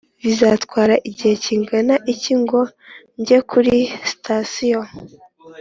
[0.23, 2.59] bizantwara igihe kingana iki ngo
[3.21, 3.75] ngende kuri
[4.09, 4.81] sitasiyo?